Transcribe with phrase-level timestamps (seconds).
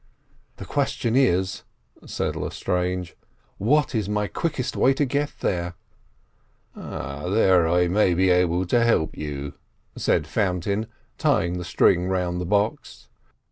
[0.57, 1.61] "The question is,"
[2.07, 3.15] said Lestrange,
[3.59, 5.75] "what is my quickest way to get there?"
[6.75, 9.53] "There I may be able to help you,"
[9.95, 10.87] said Fountain,
[11.19, 13.09] tying the string round the box.